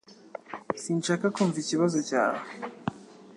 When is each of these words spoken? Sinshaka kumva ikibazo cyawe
Sinshaka 0.81 1.25
kumva 1.35 1.57
ikibazo 1.63 1.97
cyawe 2.09 2.39